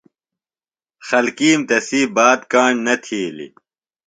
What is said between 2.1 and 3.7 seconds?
بات کاݨ نہ تِھیلیۡ۔